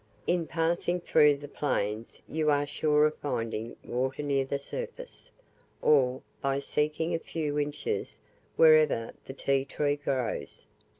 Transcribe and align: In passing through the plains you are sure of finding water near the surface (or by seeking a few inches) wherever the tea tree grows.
In 0.25 0.47
passing 0.47 0.99
through 0.99 1.35
the 1.35 1.47
plains 1.47 2.23
you 2.27 2.49
are 2.49 2.65
sure 2.65 3.05
of 3.05 3.15
finding 3.19 3.75
water 3.83 4.23
near 4.23 4.45
the 4.45 4.57
surface 4.57 5.31
(or 5.79 6.23
by 6.41 6.57
seeking 6.57 7.13
a 7.13 7.19
few 7.19 7.59
inches) 7.59 8.19
wherever 8.55 9.13
the 9.25 9.33
tea 9.33 9.63
tree 9.63 9.97
grows. 9.97 10.65